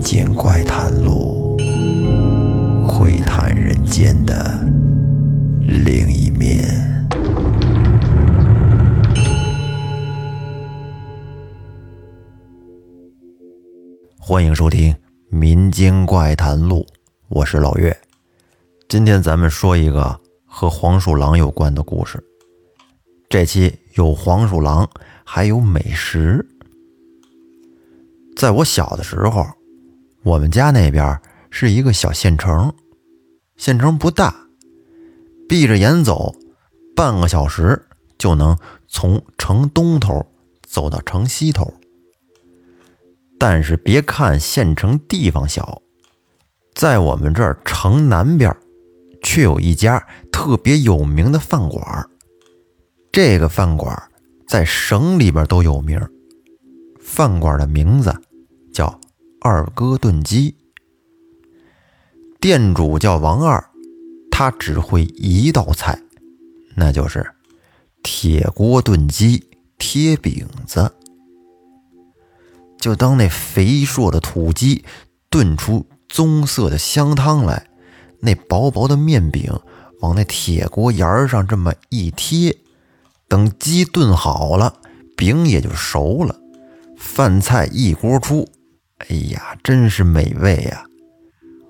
[0.00, 1.58] 民间怪谈录，
[2.88, 4.58] 窥探人间的
[5.60, 6.64] 另一面。
[14.18, 14.90] 欢迎收听
[15.28, 16.76] 《民间怪谈录》，
[17.28, 17.94] 我是老岳。
[18.88, 22.18] 今天咱们说一个和黄鼠狼有关的故事。
[23.28, 24.88] 这期有黄鼠狼，
[25.24, 26.42] 还有美食。
[28.34, 29.46] 在我小的时候，
[30.22, 31.18] 我们家那边
[31.50, 32.72] 是一个小县城，
[33.56, 34.34] 县城不大，
[35.48, 36.34] 闭着眼走，
[36.94, 37.86] 半个小时
[38.18, 38.56] 就能
[38.86, 40.24] 从城东头
[40.62, 41.72] 走到城西头。
[43.38, 45.80] 但是别看县城地方小，
[46.74, 48.54] 在我们这儿城南边，
[49.22, 52.06] 却有一家特别有名的饭馆。
[53.10, 53.96] 这个饭馆
[54.46, 55.98] 在省里边都有名，
[57.00, 58.14] 饭馆的名字。
[59.42, 60.54] 二哥炖鸡，
[62.38, 63.70] 店主叫王二，
[64.30, 65.98] 他只会一道菜，
[66.76, 67.26] 那就是
[68.02, 69.42] 铁锅炖鸡
[69.78, 70.92] 贴饼子。
[72.78, 74.84] 就当那肥硕的土鸡
[75.30, 77.66] 炖出棕色的香汤来，
[78.20, 79.50] 那薄薄的面饼
[80.00, 82.54] 往那铁锅沿上这么一贴，
[83.26, 84.82] 等鸡炖好了，
[85.16, 86.38] 饼也就熟了，
[86.98, 88.46] 饭菜一锅出。
[89.08, 90.84] 哎呀，真是美味呀！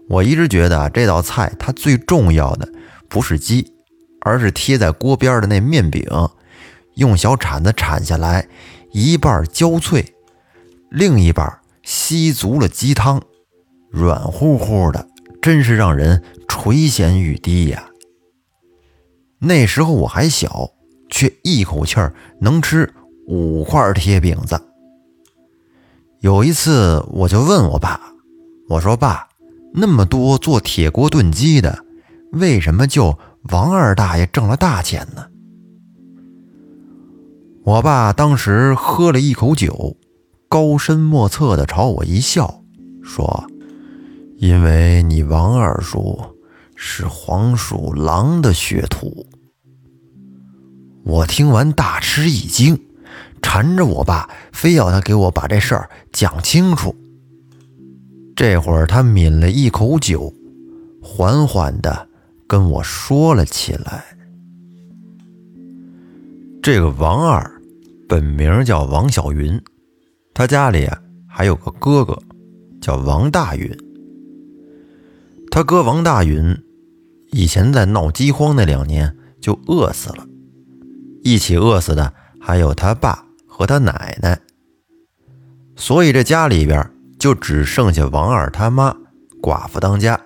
[0.09, 2.69] 我一直觉得这道菜它最重要的
[3.09, 3.73] 不是鸡，
[4.21, 6.05] 而是贴在锅边的那面饼，
[6.97, 8.49] 用小铲子铲下来，
[8.93, 10.05] 一半焦脆，
[10.91, 13.23] 另一半吸足了鸡汤，
[13.91, 15.07] 软乎乎的，
[15.41, 17.89] 真是让人垂涎欲滴呀！
[19.39, 20.73] 那时候我还小，
[21.09, 22.93] 却一口气儿能吃
[23.29, 24.61] 五块贴饼子。
[26.21, 27.99] 有一次，我就问我爸
[28.69, 29.27] ：“我说爸，
[29.73, 31.83] 那么多做铁锅炖鸡的，
[32.33, 33.19] 为什么就
[33.51, 35.25] 王二大爷挣了大钱呢？”
[37.65, 39.97] 我爸当时喝了一口酒，
[40.47, 42.63] 高深莫测的朝我一笑，
[43.03, 43.47] 说
[44.37, 46.21] ：“因为你王二叔
[46.77, 49.11] 是黄鼠狼的血统。”
[51.03, 52.79] 我听完大吃一惊。
[53.43, 56.95] 缠着我爸，非要他给我把这事儿讲清楚。
[58.37, 60.33] 这会儿他抿了一口酒，
[61.03, 62.09] 缓缓地
[62.47, 64.05] 跟我说了起来
[66.63, 67.51] ：“这个王二，
[68.09, 69.61] 本名叫王小云，
[70.33, 70.89] 他家里
[71.29, 72.19] 还有个哥哥，
[72.81, 73.71] 叫王大云。
[75.51, 76.57] 他哥王大云
[77.33, 80.27] 以前在闹饥荒那两年就饿死了，
[81.23, 83.27] 一起饿死的还有他爸。”
[83.61, 84.41] 和他奶奶，
[85.77, 88.97] 所以这家里边就只剩下王二他妈
[89.43, 90.19] 寡妇当家，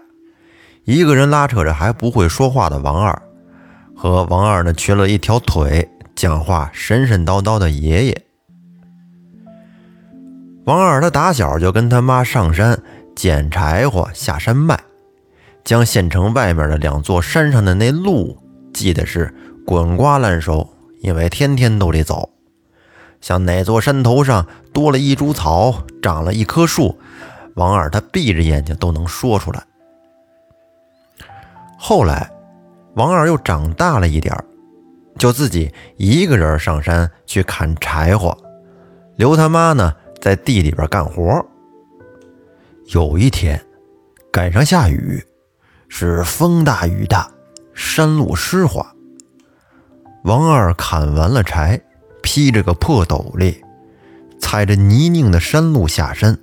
[0.84, 3.22] 一个人拉扯着还不会说话的王二，
[3.96, 8.22] 和王二呢瘸了一条腿，讲话神神叨叨的爷爷。
[10.64, 12.80] 王二他打小就跟他妈上山
[13.16, 14.78] 捡柴火下山卖，
[15.64, 18.38] 将县城外面的两座山上的那路
[18.72, 19.34] 记得是
[19.66, 22.30] 滚瓜烂熟，因为天天都得走。
[23.24, 27.00] 像哪座山头上多了一株草，长了一棵树，
[27.54, 29.64] 王二他闭着眼睛都能说出来。
[31.78, 32.30] 后来，
[32.96, 34.36] 王二又长大了一点
[35.18, 38.36] 就自己一个人上山去砍柴火，
[39.16, 41.42] 刘他妈呢在地里边干活。
[42.88, 43.58] 有一天，
[44.30, 45.24] 赶上下雨，
[45.88, 47.30] 是风大雨大，
[47.72, 48.86] 山路湿滑。
[50.24, 51.80] 王二砍完了柴。
[52.24, 53.62] 披着个破斗笠，
[54.40, 56.36] 踩着泥泞的山路下山。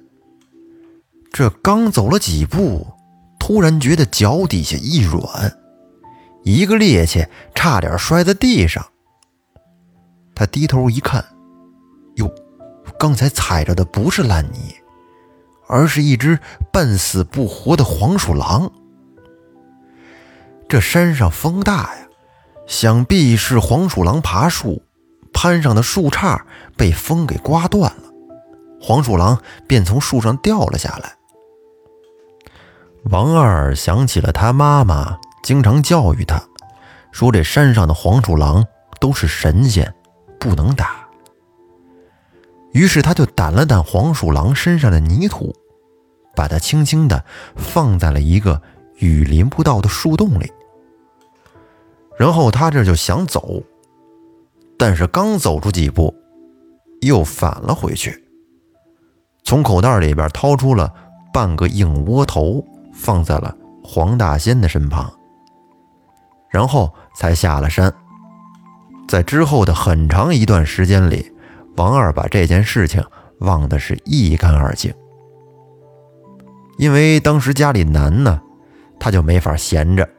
[1.33, 2.85] 这刚走了几步，
[3.39, 5.51] 突然觉得脚底下一软，
[6.43, 8.85] 一个趔趄，差点摔在地上。
[10.35, 11.25] 他低头一看，
[12.15, 12.31] 哟，
[12.99, 14.75] 刚才踩着的不是烂泥，
[15.67, 16.39] 而是一只
[16.71, 18.71] 半死不活的黄鼠狼。
[20.69, 22.07] 这山上风大呀，
[22.67, 24.83] 想必是黄鼠狼爬树。
[25.41, 26.39] 攀上的树杈
[26.77, 28.03] 被风给刮断了，
[28.79, 31.15] 黄鼠狼便从树上掉了下来。
[33.05, 36.39] 王二想起了他妈妈经常教育他，
[37.11, 38.63] 说这山上的黄鼠狼
[38.99, 39.91] 都是神仙，
[40.39, 41.07] 不能打。
[42.73, 45.51] 于是他就掸了掸黄鼠狼身上的泥土，
[46.35, 48.61] 把它轻轻地放在了一个
[48.97, 50.51] 雨淋不到的树洞里，
[52.15, 53.63] 然后他这就想走。
[54.81, 56.11] 但是刚走出几步，
[57.01, 58.25] 又返了回去。
[59.43, 60.91] 从口袋里边掏出了
[61.31, 65.07] 半个硬窝头放在了黄大仙的身旁，
[66.49, 67.93] 然后才下了山。
[69.07, 71.31] 在之后的很长一段时间里，
[71.77, 73.05] 王二把这件事情
[73.41, 74.91] 忘得是一干二净。
[76.79, 78.41] 因为当时家里难呢，
[78.99, 80.09] 他就没法闲着。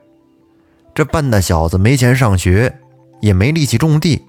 [0.95, 2.79] 这半大小子没钱上学，
[3.21, 4.25] 也没力气种地，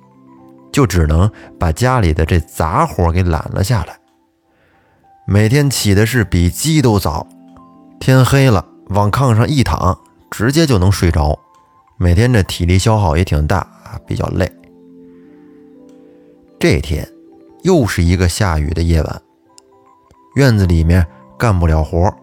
[0.73, 3.97] 就只能把家里的这杂活给揽了下来。
[5.25, 7.25] 每天起的是比鸡都早，
[7.99, 9.97] 天黑了往炕上一躺，
[10.29, 11.39] 直接就能睡着。
[11.97, 14.51] 每天这体力消耗也挺大啊，比较累。
[16.59, 17.07] 这天
[17.61, 19.21] 又是一个下雨的夜晚，
[20.35, 21.05] 院子里面
[21.37, 22.13] 干不了活。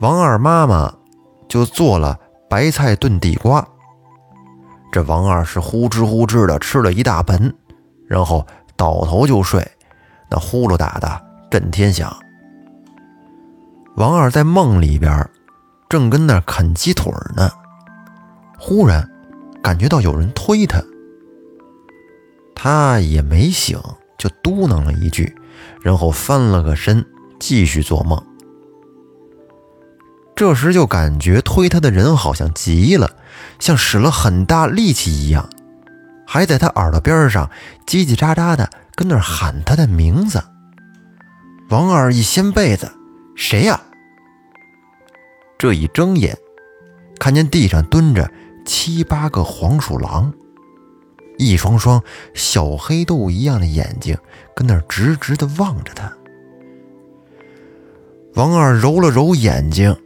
[0.00, 0.92] 王二妈妈
[1.48, 2.18] 就做了
[2.50, 3.66] 白菜炖地瓜，
[4.90, 7.54] 这王二是呼哧呼哧的吃了一大盆，
[8.06, 8.46] 然后
[8.76, 9.66] 倒头就睡，
[10.30, 11.20] 那呼噜打的
[11.50, 12.14] 震天响。
[13.96, 15.28] 王二在梦里边
[15.88, 17.50] 正跟那啃鸡腿呢，
[18.58, 19.08] 忽然
[19.62, 20.82] 感觉到有人推他，
[22.54, 23.78] 他也没醒，
[24.16, 25.36] 就嘟囔了一句，
[25.82, 27.04] 然后翻了个身，
[27.38, 28.22] 继续做梦。
[30.36, 33.10] 这时就感觉推他的人好像急了，
[33.58, 35.48] 像使了很大力气一样，
[36.26, 37.50] 还在他耳朵边上
[37.86, 40.42] 叽叽喳喳的跟那喊他的名字。
[41.68, 42.90] 王二一掀被子，
[43.36, 43.80] 谁呀？
[45.58, 46.36] 这一睁眼，
[47.18, 48.30] 看见地上蹲着
[48.64, 50.32] 七八个黄鼠狼，
[51.38, 52.02] 一双双
[52.34, 54.16] 小黑豆一样的眼睛
[54.54, 56.12] 跟那直直的望着他。
[58.34, 59.96] 王二揉了揉眼睛。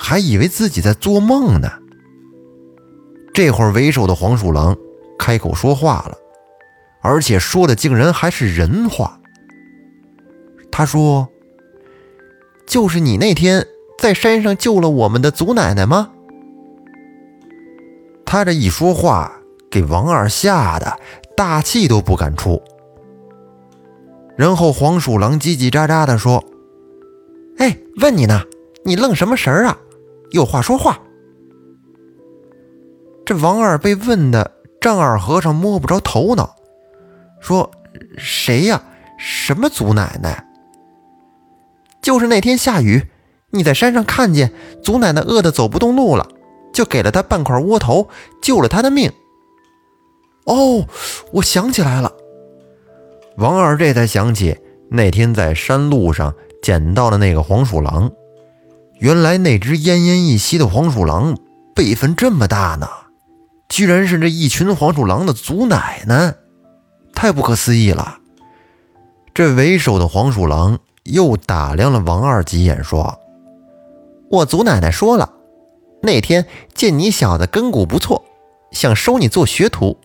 [0.00, 1.72] 还以为自己在做梦呢。
[3.38, 4.76] 这会儿，为首的黄鼠狼
[5.16, 6.18] 开口说话了，
[7.00, 9.20] 而且说的竟然还是人话。
[10.72, 11.28] 他说
[12.66, 13.64] ：“就是你那天
[13.96, 16.10] 在山上救了我们的祖奶奶吗？”
[18.26, 19.32] 他这一说话，
[19.70, 20.98] 给王二吓得
[21.36, 22.60] 大气都不敢出。
[24.36, 26.42] 然后黄鼠狼叽叽喳喳地说
[27.58, 28.42] ：“哎，问你呢，
[28.82, 29.78] 你愣什么神儿啊？”
[30.34, 30.98] 有话说话。
[33.28, 36.56] 这王二被问的丈二和尚摸不着头脑，
[37.42, 37.70] 说
[38.16, 38.82] ：“谁呀？
[39.18, 40.46] 什么祖奶奶？
[42.00, 43.06] 就是那天下雨，
[43.50, 44.50] 你在山上看见
[44.82, 46.26] 祖奶奶饿得走不动路了，
[46.72, 48.08] 就给了她半块窝头，
[48.40, 49.12] 救了她的命。”
[50.48, 50.86] 哦，
[51.34, 52.10] 我想起来了。
[53.36, 54.56] 王二这才想起
[54.90, 58.10] 那天在山路上捡到的那个黄鼠狼。
[59.00, 61.36] 原来那只奄奄一息的黄鼠狼
[61.74, 62.88] 辈分这么大呢，
[63.68, 66.34] 居然是这一群黄鼠狼的祖奶奶，
[67.12, 68.18] 太不可思议了。
[69.34, 73.20] 这为首的黄鼠狼又打量了王二几眼，说
[74.30, 75.32] ：“我祖奶奶说了，
[76.02, 78.24] 那天见你小子根骨不错，
[78.72, 79.98] 想收你做学徒。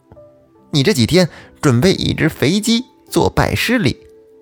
[0.71, 1.29] 你这几天
[1.61, 3.97] 准备一只肥鸡做拜师礼，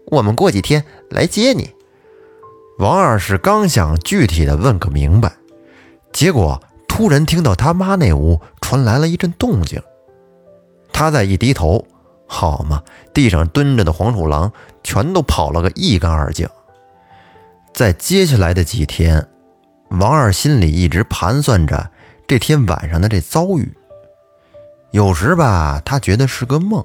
[0.08, 1.70] 我们过几天来接你。”
[2.80, 5.32] 王二是刚想具体的问个明白，
[6.12, 8.42] 结果突然听到他妈那屋
[8.72, 9.84] 传来了一阵动静。
[10.94, 11.86] 他再一低头，
[12.26, 12.82] 好嘛，
[13.14, 14.50] 地上蹲着的黄鼠狼
[14.82, 16.48] 全都跑了个一干二净。
[17.74, 19.28] 在接下来的几天，
[19.90, 21.92] 王二心里一直盘算着
[22.26, 23.74] 这天晚上的这遭遇。
[24.92, 26.82] 有时吧，他觉得是个梦；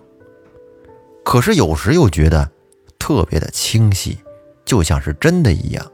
[1.25, 2.51] 可是有时又觉得
[2.99, 4.19] 特别的清晰。
[4.65, 5.87] 就像是真的一样。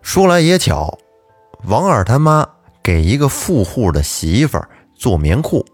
[0.00, 0.98] 说来也巧，
[1.66, 2.48] 王二他妈
[2.84, 5.64] 给一个富户的媳妇儿做棉裤，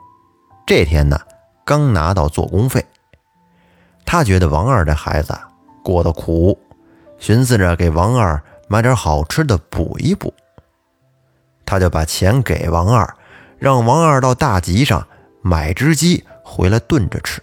[0.64, 1.20] 这天呢
[1.64, 2.86] 刚拿到做工费。
[4.06, 5.36] 他觉得王二这孩子
[5.82, 6.56] 过得苦，
[7.18, 10.32] 寻思着给王二买点好吃的补一补。
[11.66, 13.12] 他就把钱给王二，
[13.58, 15.04] 让王二到大集上
[15.42, 17.42] 买只鸡回来炖着吃。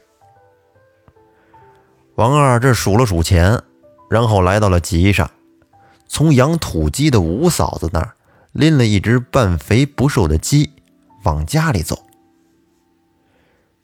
[2.16, 3.62] 王二这数了数钱，
[4.10, 5.30] 然后来到了集上，
[6.08, 8.14] 从养土鸡的吴嫂子那儿
[8.58, 10.72] 拎了一只半肥不瘦的鸡，
[11.24, 12.08] 往家里走。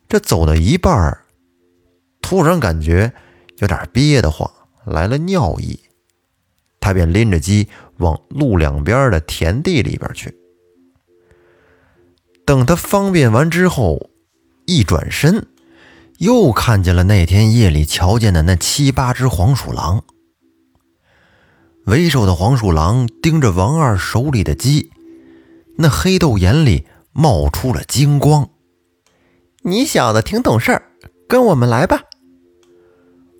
[0.09, 1.15] 这走到一半
[2.23, 3.13] 突然感觉
[3.59, 4.51] 有点憋得慌，
[4.83, 5.79] 来了尿意，
[6.79, 10.35] 他便拎着鸡往路两边的田地里边去。
[12.43, 14.09] 等他方便完之后，
[14.65, 15.47] 一转身。
[16.19, 20.03] 又看见了那天夜里瞧见的那七八只黄鼠狼。
[21.85, 24.89] 为首的黄鼠狼盯着王二手里的鸡，
[25.77, 28.49] 那黑豆眼里冒出了金光。
[29.63, 30.91] 你小子挺懂事儿，
[31.27, 32.03] 跟我们来吧。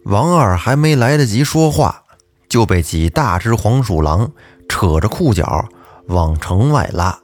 [0.04, 2.04] 王二还没来得及说话，
[2.50, 4.34] 就被几大只黄鼠狼
[4.68, 5.70] 扯着裤脚
[6.08, 7.18] 往城外拉。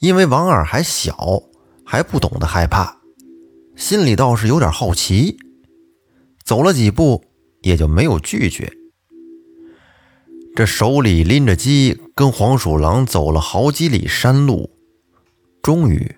[0.00, 1.40] 因为王二还小，
[1.84, 2.96] 还不懂得害怕，
[3.76, 5.36] 心里倒是有点好奇。
[6.44, 7.24] 走了几步，
[7.62, 8.72] 也就没有拒绝。
[10.56, 14.70] 这手里拎着鸡，跟黄鼠狼走了好几里山路，
[15.60, 16.16] 终于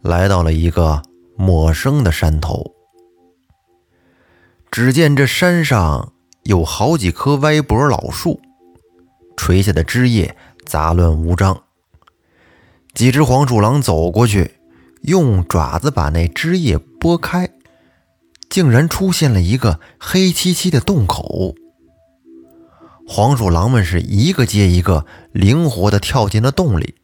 [0.00, 1.02] 来到了一个
[1.36, 2.72] 陌生的山头。
[4.70, 6.14] 只见这山上
[6.44, 8.40] 有好几棵歪脖老树，
[9.36, 11.64] 垂下的枝叶杂乱无章。
[12.94, 14.52] 几只黄鼠狼走过去，
[15.02, 17.50] 用爪子把那枝叶拨开。
[18.48, 21.54] 竟然出现了一个黑漆漆的洞口，
[23.06, 26.94] 黄鼠狼们是一个接一个灵活地跳进了洞里。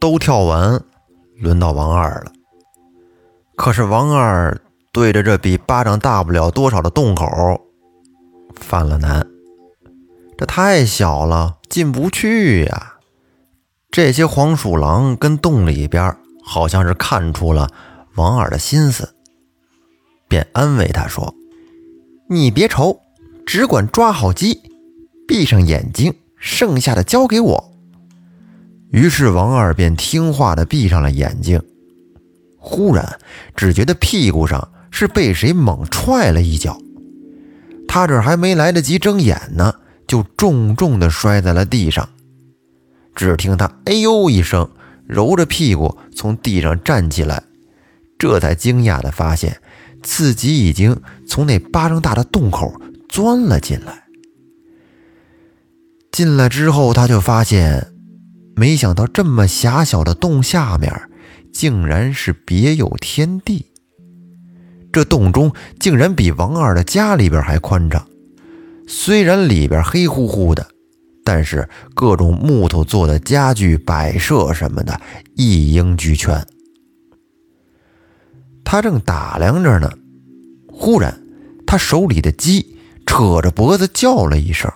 [0.00, 0.82] 都跳完，
[1.40, 2.32] 轮到王二了。
[3.56, 4.60] 可是王二
[4.92, 7.26] 对着这比巴掌大不了多少的洞口，
[8.54, 9.26] 犯了难。
[10.36, 12.94] 这太小了，进不去呀。
[13.90, 17.68] 这些黄鼠狼跟洞里边好像是看出了
[18.14, 19.14] 王二的心思。
[20.28, 21.34] 便安慰他说
[22.30, 23.00] ：“你别愁，
[23.48, 24.60] 只管抓好鸡，
[25.26, 27.72] 闭上眼睛，剩下的交给我。”
[28.92, 31.58] 于是王二便听话的闭上了眼睛。
[32.58, 33.18] 忽然，
[33.56, 36.78] 只觉得屁股上是被谁猛踹了一脚，
[37.88, 39.74] 他这还没来得及睁眼呢，
[40.06, 42.06] 就重重的摔在了地上。
[43.14, 44.68] 只听他“哎呦”一声，
[45.06, 47.42] 揉着屁股从地上站起来，
[48.18, 49.58] 这才惊讶的发现。
[50.02, 52.72] 自己已经从那巴掌大的洞口
[53.08, 54.04] 钻了进来。
[56.12, 57.92] 进来之后，他就发现，
[58.56, 60.92] 没想到这么狭小的洞下面，
[61.52, 63.66] 竟然是别有天地。
[64.90, 68.04] 这洞中竟然比王二的家里边还宽敞。
[68.88, 70.66] 虽然里边黑乎乎的，
[71.22, 74.98] 但是各种木头做的家具、摆设什么的
[75.36, 76.44] 一应俱全。
[78.64, 79.92] 他正打量着呢，
[80.68, 81.22] 忽然，
[81.66, 82.77] 他手里的鸡
[83.08, 84.70] 扯着脖子叫了一声。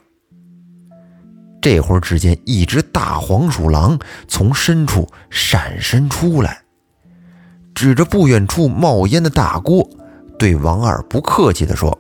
[1.61, 3.97] 这会儿，只见一只大黄鼠狼
[4.27, 6.63] 从深处闪身出来，
[7.75, 9.89] 指着不远处冒烟的大锅，
[10.39, 11.97] 对王二不客气地说：“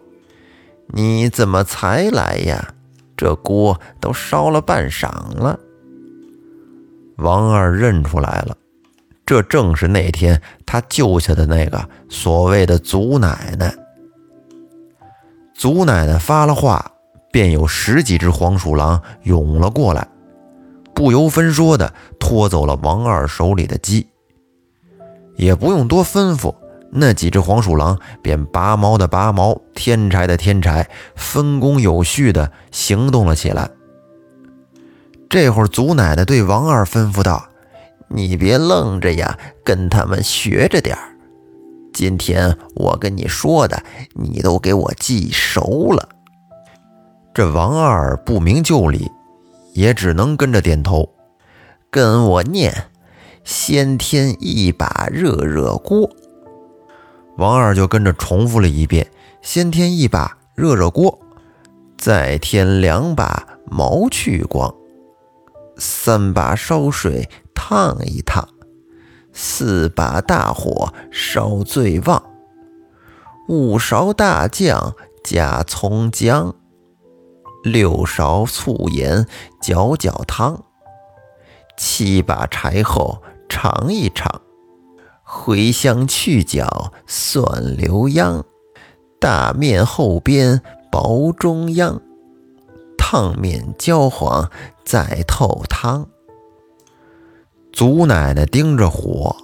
[0.88, 2.74] 你怎么才来呀？
[3.16, 5.60] 这锅都烧了半晌了。”
[7.18, 8.56] 王二认出来了。
[9.24, 13.72] 这正是那天他救下的那个所谓的祖奶奶。
[15.62, 16.90] 祖奶奶发了话，
[17.30, 20.08] 便有十几只黄鼠狼涌了过来，
[20.92, 24.08] 不由分说的拖走了王二手里的鸡。
[25.36, 26.52] 也不用多吩咐，
[26.90, 33.70] 那几只黄鼠狼便拔毛的拔毛，添柴的添柴，分工有序的行动了起来。
[35.30, 37.40] 这会儿，祖奶奶对王二吩咐道。
[38.08, 41.11] 你别愣着呀，跟他们学着点儿。
[41.92, 43.82] 今天我跟你说的，
[44.14, 46.08] 你都给我记熟了。
[47.34, 49.10] 这王二不明就里，
[49.74, 51.08] 也只能跟着点头。
[51.90, 52.72] 跟我念：
[53.44, 56.10] 先添一把热热锅。
[57.36, 59.06] 王二就跟着重复了一遍：
[59.40, 61.18] 先添一把热热锅，
[61.98, 64.74] 再添两把毛去光，
[65.76, 67.28] 三把烧水。
[67.54, 68.46] 烫一烫，
[69.32, 72.22] 四把大火烧最旺，
[73.48, 76.54] 五勺大酱加葱姜，
[77.64, 79.26] 六勺醋盐
[79.60, 80.62] 搅搅汤，
[81.76, 84.42] 七把柴后尝一尝，
[85.26, 88.44] 茴香去角蒜留秧，
[89.18, 90.60] 大面后边
[90.90, 92.02] 薄中央，
[92.98, 94.50] 烫面焦黄
[94.84, 96.08] 再透汤。
[97.72, 99.34] 祖奶奶盯着火，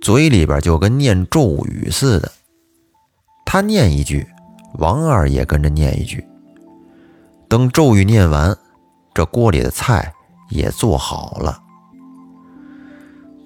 [0.00, 2.32] 嘴里边就跟念咒语似的。
[3.44, 4.26] 她念一句，
[4.78, 6.26] 王二也跟着念一句。
[7.48, 8.56] 等咒语念完，
[9.14, 10.12] 这锅里的菜
[10.48, 11.62] 也做好了。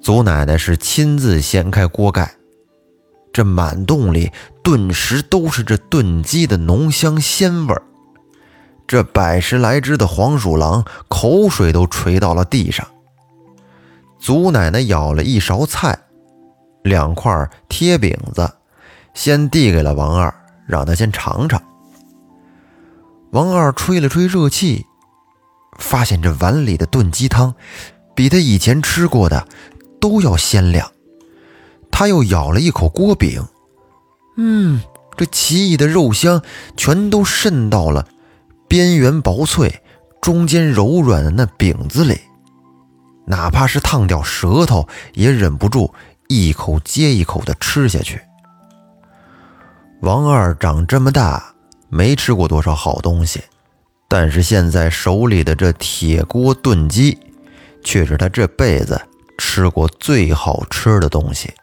[0.00, 2.32] 祖奶奶是亲自掀开锅盖，
[3.32, 4.30] 这满洞里
[4.62, 7.82] 顿时都是这炖鸡的浓香鲜味儿。
[8.86, 12.86] 这百十来只的黄鼠狼口水都垂到了地上。
[14.20, 15.98] 祖奶奶舀了一勺菜，
[16.82, 18.48] 两块贴饼子，
[19.14, 20.32] 先递给了王二，
[20.66, 21.60] 让他先尝尝。
[23.30, 24.84] 王二吹了吹热气，
[25.78, 27.54] 发现这碗里的炖鸡汤
[28.14, 29.48] 比他以前吃过的
[30.00, 30.92] 都要鲜亮。
[31.90, 33.42] 他又咬了一口锅饼，
[34.36, 34.80] 嗯，
[35.16, 36.42] 这奇异的肉香
[36.76, 38.06] 全都渗到了
[38.68, 39.82] 边缘薄脆、
[40.20, 42.20] 中间柔软的那饼子里，
[43.30, 45.94] 哪怕是烫掉舌头，也忍不住
[46.26, 48.20] 一口接一口的吃下去。
[50.00, 51.54] 王二长这么大
[51.88, 53.40] 没吃过多少好东西，
[54.08, 57.16] 但是现在手里的这铁锅炖鸡，
[57.84, 59.00] 却是他这辈子
[59.38, 61.54] 吃过最好吃的东西。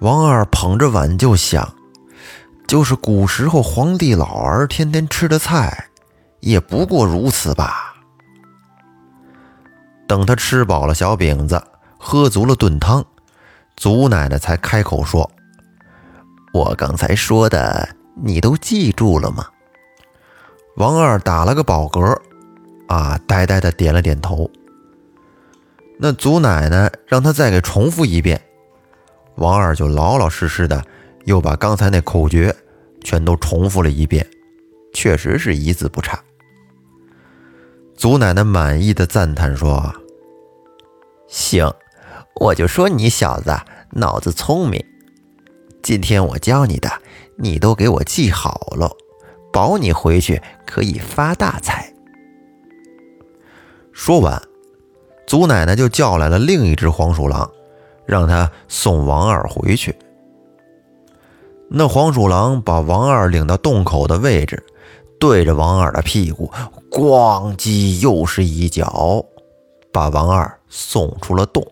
[0.00, 1.72] 王二捧着碗就想，
[2.66, 5.86] 就是古时候皇帝老儿天天吃的菜，
[6.40, 7.89] 也不过如此吧。
[10.10, 11.62] 等他吃饱了小饼子，
[11.96, 13.04] 喝足了炖汤，
[13.76, 15.30] 祖奶奶才开口说。
[16.52, 17.88] 我刚才说的，
[18.20, 19.46] 你都记住了吗？
[20.78, 22.20] 王二打了个饱嗝，
[22.88, 24.50] 啊，呆呆的点了点头。
[25.96, 28.42] 那祖奶奶让他再给重复一遍，
[29.36, 30.84] 王二就老老实实的
[31.26, 32.52] 又把刚才那口诀
[33.04, 34.26] 全都重复了一遍，
[34.92, 36.18] 确实是一字不差。
[37.96, 39.94] 祖奶奶满意的赞叹说
[41.30, 41.72] ：“行，
[42.34, 43.56] 我就说你小子
[43.92, 44.84] 脑子聪明。”
[45.80, 46.90] 今天我教你的，
[47.36, 48.90] 你都给我记好了，
[49.50, 51.90] 保你回去可以发大财。
[53.92, 54.42] 说完，
[55.26, 57.50] 祖奶奶就叫来了另一只黄鼠狼，
[58.04, 59.96] 让他送王二回去。
[61.70, 64.62] 那黄鼠狼把王二领到洞口的位置，
[65.18, 66.50] 对着王二的屁股
[66.90, 69.24] 咣叽又是一脚，
[69.92, 71.66] 把王二送出了洞。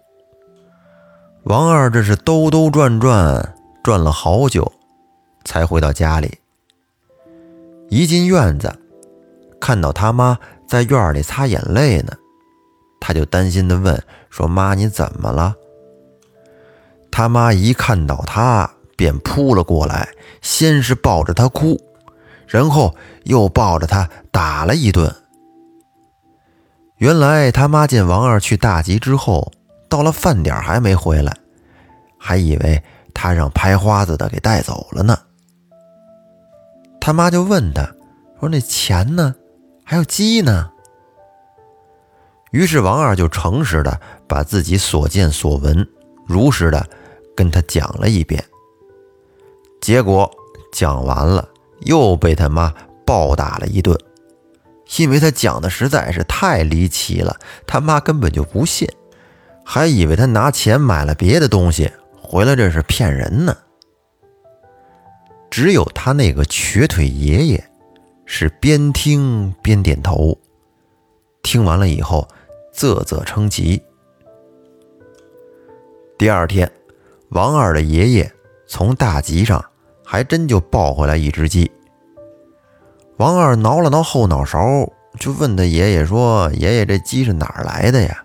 [1.44, 3.54] 王二这是兜兜转转。
[3.80, 4.70] 转了好久，
[5.44, 6.38] 才回到家里。
[7.88, 8.78] 一进院子，
[9.58, 12.12] 看到他妈在院里擦眼泪呢，
[13.00, 15.54] 他就担心的问：“说妈，你怎么了？”
[17.10, 20.10] 他妈一看到他，便扑了过来，
[20.42, 21.80] 先是抱着他哭，
[22.46, 22.94] 然后
[23.24, 25.10] 又抱着他打了一顿。
[26.98, 29.50] 原来他妈见王二去大集之后，
[29.88, 31.36] 到了饭点还没回来，
[32.18, 32.82] 还以为。
[33.20, 35.18] 他让拍花子的给带走了呢。
[37.00, 37.82] 他妈就问他
[38.38, 39.34] 说：“那钱呢？
[39.82, 40.70] 还有鸡呢？”
[42.52, 45.84] 于是王二就诚实的把自己所见所闻
[46.28, 46.86] 如实的
[47.34, 48.44] 跟他讲了一遍。
[49.80, 50.30] 结果
[50.72, 51.48] 讲完了，
[51.80, 52.72] 又被他妈
[53.04, 53.98] 暴打了一顿，
[54.96, 57.36] 因为他讲的实在是太离奇了。
[57.66, 58.88] 他妈根本就不信，
[59.64, 61.90] 还以为他拿钱买了别的东西。
[62.20, 63.56] 回来这是骗人呢！
[65.50, 67.70] 只有他那个瘸腿爷爷
[68.26, 70.38] 是边听边点头，
[71.42, 72.28] 听完了以后
[72.70, 73.82] 啧啧称奇。
[76.18, 76.70] 第二天，
[77.30, 78.30] 王二的爷爷
[78.66, 79.64] 从大集上
[80.04, 81.70] 还真就抱回来一只鸡。
[83.18, 84.60] 王二挠了挠后脑勺，
[85.18, 88.24] 就问他爷爷说：“爷爷，这鸡是哪儿来的呀？”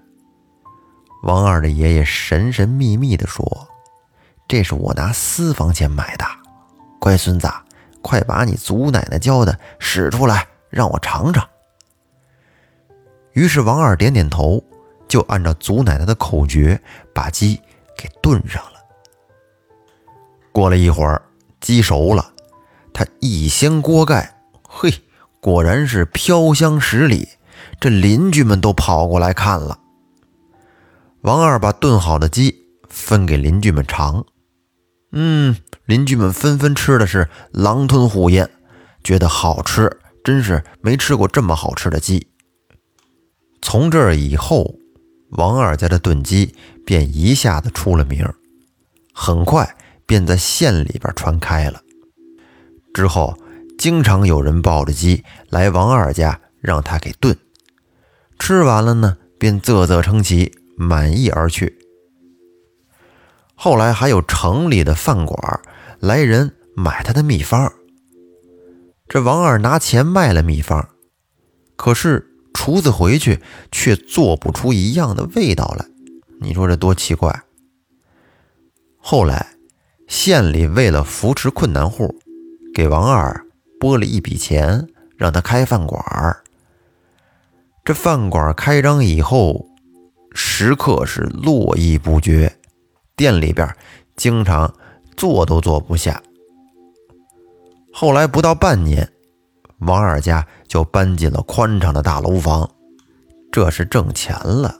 [1.23, 3.67] 王二的爷爷神神秘秘地说。
[4.45, 6.25] 这是我拿私房钱买的，
[6.99, 7.49] 乖孙子，
[8.01, 11.47] 快把你祖奶奶教的使出来，让我尝尝。
[13.31, 14.61] 于是王二点点头，
[15.07, 16.79] 就按照祖奶奶的口诀
[17.15, 17.59] 把鸡
[17.97, 18.79] 给炖上了。
[20.51, 21.19] 过了一会儿，
[21.61, 22.31] 鸡熟了，
[22.93, 24.32] 他一掀锅盖，
[24.75, 24.91] 嘿，
[25.39, 27.29] 果然是飘香十里，
[27.79, 29.77] 这邻居们都跑过来看了。
[31.21, 34.25] 王二把炖好的鸡分给邻居们尝。
[35.11, 35.55] 嗯，
[35.85, 38.49] 邻居们纷纷吃的是狼吞虎咽，
[39.03, 42.27] 觉得好吃，真是没吃过这么好吃的鸡。
[43.61, 44.73] 从这儿以后，
[45.29, 48.27] 王二家的炖鸡便一下子出了名，
[49.13, 51.79] 很快便在县里边传开了。
[52.91, 53.37] 之后，
[53.83, 57.37] 经常有人抱着鸡来王二家让他给炖，
[58.39, 61.77] 吃完了呢，便啧啧称奇，满意而去。
[63.55, 65.59] 后来还有城里的饭馆
[65.99, 67.73] 来人买他的秘方，
[69.09, 70.87] 这王二拿钱卖了秘方，
[71.75, 75.85] 可是厨子回去却做不出一样的味道来，
[76.39, 77.43] 你说这多奇怪！
[78.97, 79.45] 后来
[80.07, 82.17] 县里为了扶持困难户，
[82.73, 83.42] 给王二
[83.83, 86.01] 拨了一笔钱，让他开饭馆
[87.83, 89.67] 这饭馆开张以后，
[90.33, 92.55] 食客是络绎不绝。
[93.17, 93.67] 店里边
[94.15, 94.73] 经常
[95.17, 96.23] 坐都坐不下。
[97.91, 99.11] 后来不到半年，
[99.79, 102.69] 王二家就搬进了宽敞的大楼房，
[103.51, 104.77] 这是挣钱了。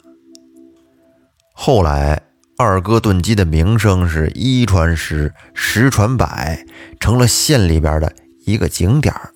[1.54, 2.22] 后来
[2.58, 6.66] 二哥炖鸡的名声是一传十，十传百，
[7.02, 8.10] 成了县里边的
[8.46, 9.34] 一个景点儿。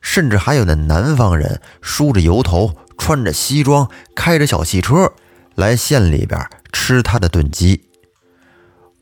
[0.00, 5.12] 甚至还有那南方人梳着油头，穿着西装，开着小汽车
[5.54, 7.88] 来县里边吃他的炖鸡。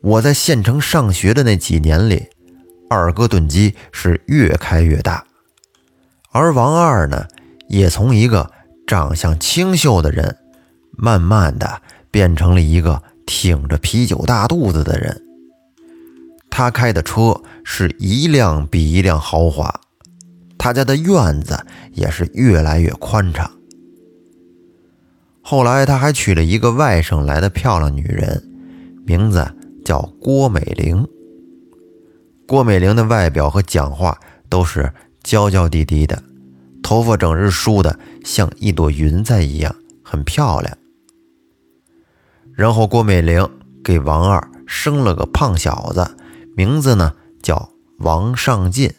[0.02, 2.26] 我在县城上学的那几年里，
[2.88, 5.24] 二哥炖鸡是越开越大，
[6.32, 7.26] 而王二呢，
[7.68, 8.50] 也从一个
[8.86, 10.36] 长相清秀的人，
[10.96, 13.02] 慢慢的变成了一个。
[13.26, 15.22] 挺着啤酒大肚子的人，
[16.50, 19.80] 他开的车是一辆比一辆豪华，
[20.58, 23.50] 他家的院子也是越来越宽敞。
[25.40, 28.42] 后来他还娶了一个外省来的漂亮女人，
[29.06, 29.46] 名字
[29.84, 31.06] 叫郭美玲。
[32.46, 36.22] 郭美玲的外表和讲话都是娇娇滴滴的，
[36.82, 40.76] 头发整日梳的像一朵云彩一样，很漂亮。
[42.52, 43.48] 然后郭美玲
[43.82, 46.16] 给王二生了个胖小子，
[46.56, 48.92] 名字呢叫王上进。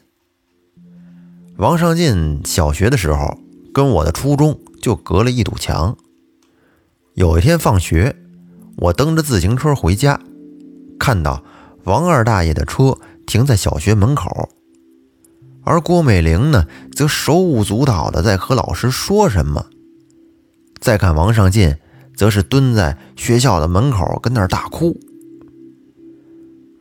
[1.57, 3.37] 王上进小学的时候
[3.73, 5.95] 跟我的初中就隔了一堵墙。
[7.13, 8.15] 有一天放学，
[8.77, 10.19] 我蹬着自行车回家，
[10.99, 11.43] 看到
[11.83, 14.49] 王二大爷的车停在小学门口，
[15.63, 19.67] 而郭美玲呢则手舞足蹈的在和老师说什么。
[20.79, 21.75] 再看王上进。
[22.13, 24.99] 则是蹲在学校的门口，跟那儿大哭。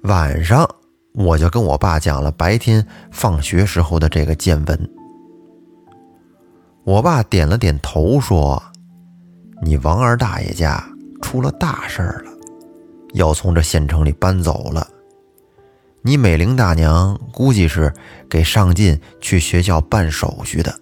[0.05, 0.67] 晚上，
[1.13, 4.91] 我就跟我爸讲了白天放学时候的这个见闻。
[6.85, 8.63] 我爸点了点头，说
[9.63, 10.83] ：“你王二大爷家
[11.21, 12.33] 出了大事儿了，
[13.13, 14.89] 要从这县城里搬走了。
[16.01, 17.93] 你美玲大娘估计是
[18.29, 20.81] 给上进去学校办手续的。”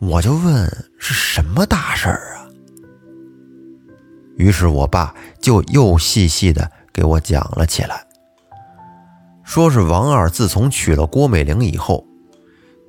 [0.00, 0.66] 我就问
[0.98, 2.48] ：“是什么大事儿啊？”
[4.38, 8.06] 于是我爸就又细细的给我讲了起来，
[9.42, 12.06] 说是王二自从娶了郭美玲以后，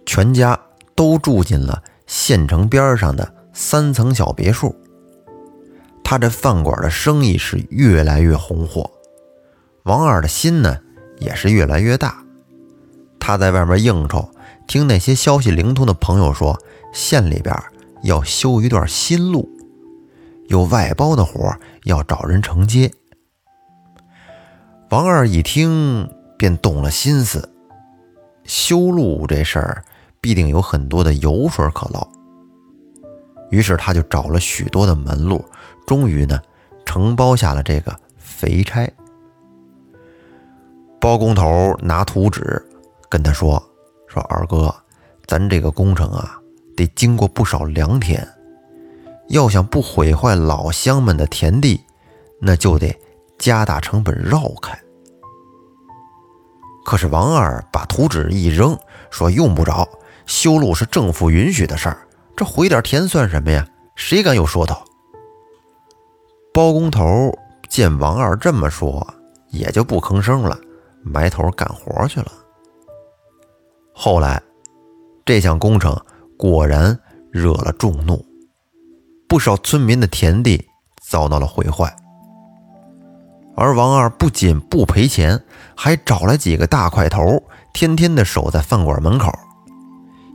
[0.06, 0.60] 全家
[0.96, 4.76] 都住进了县城边上的三层小别墅。
[6.04, 8.92] 他这饭馆的生意是越来越红火，
[9.84, 10.78] 王二的心呢
[11.18, 12.24] 也是越来越大。
[13.20, 14.30] 他在外面应酬，
[14.68, 16.60] 听那些消息灵通的朋友说，
[16.92, 17.56] 县里边
[18.04, 19.50] 要修一段新路。
[20.50, 22.92] 有外包的活要找人承接，
[24.94, 27.50] 王二一听便动了心思。
[28.44, 29.84] 修路这事儿
[30.22, 32.08] 必定有很多的油水可捞，
[33.50, 35.44] 于是他就找了许多的门路，
[35.88, 36.40] 终于呢
[36.86, 38.88] 承包下了这个肥差。
[41.02, 42.64] 包工头拿图纸
[43.10, 43.60] 跟他说
[44.06, 44.72] ：“说二哥，
[45.26, 46.40] 咱这个工程啊，
[46.78, 48.24] 得经过不少良田。”
[49.30, 51.82] 要想不毁坏老乡们的田地，
[52.40, 52.96] 那就得
[53.44, 54.80] 加大成本绕开。
[56.86, 58.78] 可是王二把图纸一扔，
[59.12, 59.86] 说用不着，
[60.26, 63.68] 修路是政府允许的事儿，这毁点田算什么呀？
[63.98, 64.82] 谁敢有说头？
[66.54, 69.06] 包工头见王二这么说，
[69.50, 70.58] 也就不吭声了，
[71.04, 72.32] 埋头干活去了。
[73.94, 74.42] 后来，
[75.26, 75.94] 这项工程
[76.38, 76.98] 果然
[77.30, 78.26] 惹了众怒。
[79.28, 80.66] 不少村民的田地
[81.02, 81.94] 遭到了毁坏，
[83.56, 85.44] 而王二不仅不赔钱，
[85.76, 89.32] 还找来几个大块头，天天的守在饭馆门口。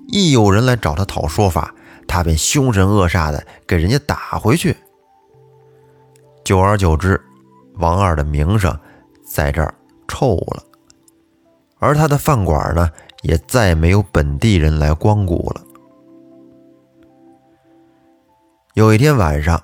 [0.07, 1.75] 一有人来找他讨说法，
[2.07, 4.77] 他便凶神恶煞的给人家打回去。
[6.45, 7.21] 久而久之，
[7.75, 8.75] 王二的名声
[9.27, 9.75] 在这儿
[10.07, 10.63] 臭了，
[11.79, 12.89] 而他的饭馆呢，
[13.23, 15.63] 也再没有本地人来光顾了。
[18.75, 19.61] 有一天晚上，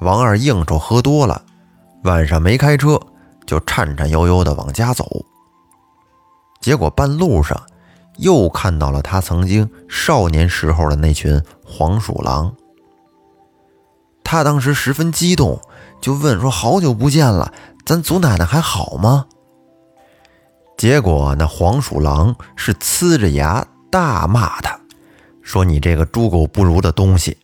[0.00, 1.43] 王二应酬喝多了，
[2.04, 3.00] 晚上没开车，
[3.46, 5.24] 就颤颤悠悠地往家走。
[6.60, 7.58] 结果半路上
[8.18, 12.54] 又看到了他曾经少年时候的那群黄鼠狼。
[14.22, 15.58] 他当时十分激动，
[16.00, 17.52] 就问说：“好久不见了，
[17.86, 19.26] 咱祖奶奶还好吗？”
[20.76, 24.78] 结果那黄鼠狼是呲着牙大骂他，
[25.42, 27.38] 说：“你这个猪狗不如的东西，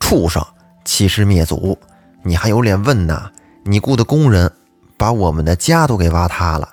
[0.00, 0.44] 畜生！”
[0.84, 1.78] 欺师灭祖，
[2.24, 3.30] 你还有脸问呢？
[3.64, 4.52] 你雇的工人
[4.96, 6.68] 把我们的家都给挖塌了，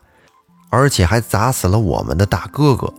[0.70, 2.92] 而且还砸死了我们的大哥哥。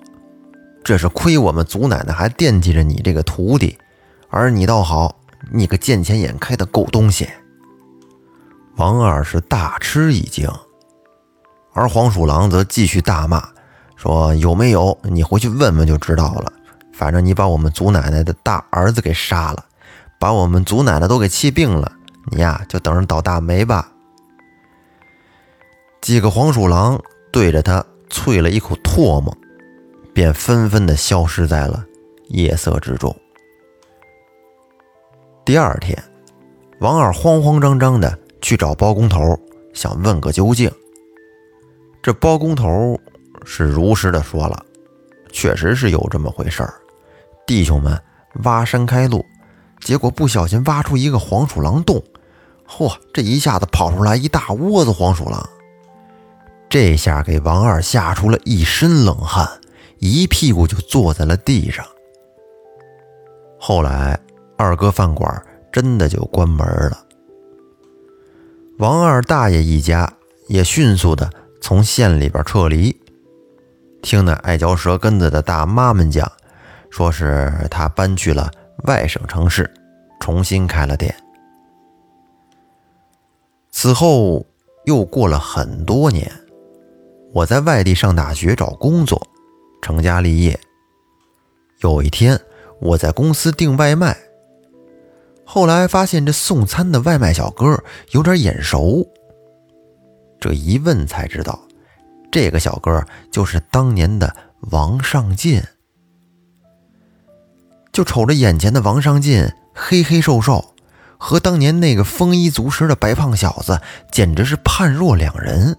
[0.83, 3.77] 这是亏我们祖奶奶还惦记着你这个徒弟，
[4.29, 5.17] 而你倒好，
[5.53, 7.29] 你个见钱眼开的狗东西！
[8.77, 10.49] 王二是大吃一惊，
[11.73, 13.47] 而黄鼠狼则继续大骂，
[13.97, 14.97] 说：“有没有？
[15.03, 16.53] 你回去问问就知道了。
[16.93, 19.65] 反正你把我们祖奶奶的大儿子给杀了。”
[20.19, 21.91] 把我们祖奶奶都给气病了，
[22.31, 23.93] 你呀就等着倒大霉吧。”
[26.01, 29.37] 几个黄鼠狼对着他啐了一口唾沫，
[30.15, 31.85] 便纷纷的消失在了
[32.29, 33.15] 夜色之中。
[35.45, 36.03] 第二天，
[36.81, 39.39] 王二慌慌张张的去找包工头，
[39.75, 40.71] 想问个究竟。
[42.03, 42.99] 这包工头
[43.45, 44.65] 是如实的说了，
[45.33, 46.75] 确实是有这么回事儿。
[47.47, 48.01] 弟兄们
[48.45, 49.25] 挖山开路，
[49.81, 52.03] 结果不小心挖出一个黄鼠狼洞，
[52.69, 55.49] 嚯，这一下子跑出来一大窝子黄鼠狼。
[56.69, 59.49] 这下给王二吓出了一身冷汗，
[59.99, 61.85] 一屁股就坐在了地上。
[63.59, 64.19] 后来，
[64.57, 67.05] 二哥饭馆真的就关门了。
[68.79, 70.11] 王二大爷一家
[70.47, 71.29] 也迅速的
[71.61, 72.97] 从县里边撤离。
[74.01, 76.31] 听那爱嚼舌根子的大妈们讲，
[76.89, 78.51] 说是他搬去了
[78.85, 79.73] 外省城市，
[80.19, 81.15] 重新开了店。
[83.71, 84.45] 此后
[84.85, 86.31] 又过了很多年。
[87.33, 89.25] 我在外地上大学找工作，
[89.81, 90.59] 成家立业。
[91.81, 92.39] 有一天，
[92.81, 94.17] 我在公司订外卖，
[95.45, 99.07] 后来发现这送餐的外卖小哥有点眼熟。
[100.41, 101.61] 这一问才知道，
[102.33, 104.35] 这个小哥就是当年的
[104.73, 105.63] 王上进。
[107.93, 110.75] 就瞅着眼前的王尚进，黑黑瘦瘦，
[111.19, 113.81] 和当年那个丰衣足食的白胖小子，
[114.13, 115.77] 简直是判若两人。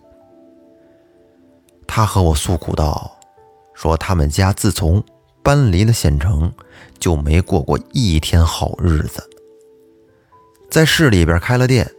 [1.87, 3.17] 他和我诉苦道
[3.73, 5.03] ：“说他们家自从
[5.43, 6.53] 搬离了县城，
[6.99, 9.27] 就没过过一天好日子。
[10.69, 11.89] 在市里边开了店，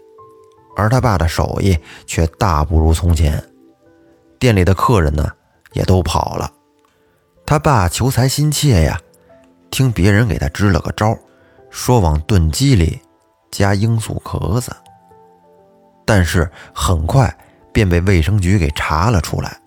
[0.77, 3.42] 而他爸的手艺却大不如从前。
[4.38, 5.31] 店里的客人呢，
[5.72, 6.51] 也都跑了。
[7.44, 8.98] 他爸求财心切呀，
[9.73, 11.19] 听别人给他支了个招，
[11.71, 13.01] 说往炖鸡里
[13.51, 14.71] 加罂粟壳子。
[16.05, 17.35] 但是很快
[17.73, 19.59] 便被卫生局给查了出来。”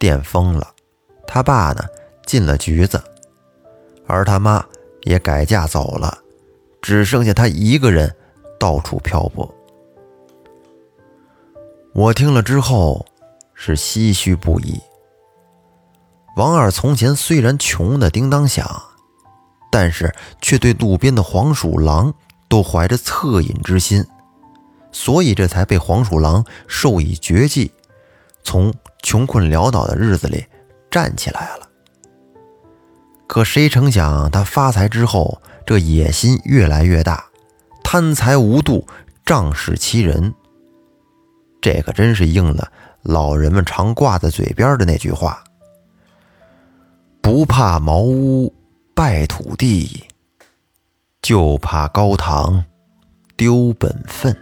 [0.00, 0.66] 店封了，
[1.26, 1.84] 他爸呢
[2.26, 3.00] 进了局子，
[4.06, 4.64] 而他妈
[5.02, 6.18] 也改嫁走了，
[6.82, 8.12] 只剩下他一个人
[8.58, 9.54] 到处漂泊。
[11.92, 13.04] 我听了之后
[13.54, 14.80] 是唏嘘不已。
[16.36, 18.82] 王二从前虽然穷的叮当响，
[19.70, 22.12] 但是却对路边的黄鼠狼
[22.48, 24.04] 都怀着恻隐之心，
[24.92, 27.72] 所以这才被黄鼠狼授以绝技，
[28.44, 28.72] 从。
[29.02, 30.44] 穷困潦倒的日子里，
[30.90, 31.66] 站起来了。
[33.26, 37.24] 可谁成想，他发财之后，这野心越来越大，
[37.82, 38.86] 贪财无度，
[39.24, 40.34] 仗势欺人。
[41.62, 45.42] 这可真是应了老人们常挂在嘴边的那句话
[47.22, 48.52] ：“不怕茅屋
[49.00, 50.04] 败土地，
[51.22, 52.62] 就怕高堂
[53.34, 54.36] 丢本分。”